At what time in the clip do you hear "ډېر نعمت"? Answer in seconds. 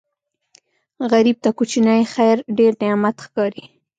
2.57-3.15